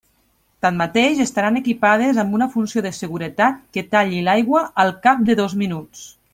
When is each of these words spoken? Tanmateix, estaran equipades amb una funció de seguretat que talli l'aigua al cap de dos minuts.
Tanmateix, 0.65 1.19
estaran 1.25 1.59
equipades 1.59 2.21
amb 2.23 2.33
una 2.39 2.49
funció 2.55 2.83
de 2.87 2.93
seguretat 3.01 3.61
que 3.77 3.87
talli 3.95 4.25
l'aigua 4.31 4.65
al 4.85 4.93
cap 5.07 5.25
de 5.31 5.41
dos 5.45 5.59
minuts. 5.65 6.07